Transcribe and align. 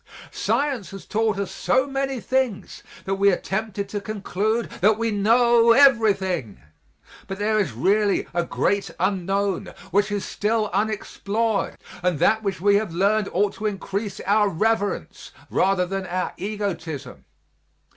Science 0.31 0.89
has 0.89 1.05
taught 1.05 1.37
us 1.37 1.51
so 1.51 1.85
many 1.85 2.19
things 2.19 2.81
that 3.05 3.13
we 3.21 3.31
are 3.31 3.35
tempted 3.37 3.87
to 3.87 4.01
conclude 4.01 4.67
that 4.81 4.97
we 4.97 5.11
know 5.11 5.73
everything, 5.73 6.59
but 7.27 7.37
there 7.37 7.59
is 7.59 7.73
really 7.73 8.27
a 8.33 8.43
great 8.43 8.89
unknown 8.99 9.71
which 9.91 10.11
is 10.11 10.25
still 10.25 10.71
unexplored 10.73 11.77
and 12.01 12.17
that 12.17 12.41
which 12.41 12.59
we 12.59 12.77
have 12.77 12.91
learned 12.91 13.29
ought 13.31 13.53
to 13.53 13.67
increase 13.67 14.19
our 14.21 14.49
reverence 14.49 15.31
rather 15.51 15.85
than 15.85 16.07
our 16.07 16.33
egotism. 16.35 17.25